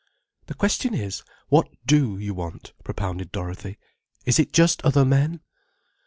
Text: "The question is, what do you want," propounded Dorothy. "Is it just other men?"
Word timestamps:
"The 0.47 0.55
question 0.55 0.95
is, 0.95 1.21
what 1.49 1.69
do 1.85 2.17
you 2.17 2.33
want," 2.33 2.73
propounded 2.83 3.31
Dorothy. 3.31 3.77
"Is 4.25 4.39
it 4.39 4.51
just 4.51 4.81
other 4.81 5.05
men?" 5.05 5.41